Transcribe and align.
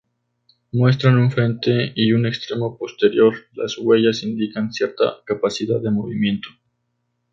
Muestran 0.71 1.19
un 1.19 1.29
frente 1.29 1.91
y 1.95 2.11
un 2.13 2.25
extremo 2.25 2.75
posterior, 2.75 3.35
las 3.53 3.77
huellas 3.77 4.23
indican 4.23 4.73
cierta 4.73 5.17
capacidad 5.27 5.79
de 5.79 5.91
movimiento. 5.91 6.49